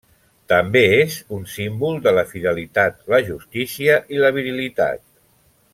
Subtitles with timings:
[0.51, 5.07] També és un símbol de la fidelitat, la justícia i la virilitat.